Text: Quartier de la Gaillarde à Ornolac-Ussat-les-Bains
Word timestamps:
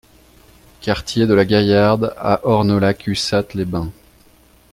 Quartier 0.79 1.27
de 1.27 1.35
la 1.35 1.45
Gaillarde 1.45 2.15
à 2.17 2.39
Ornolac-Ussat-les-Bains 2.47 3.91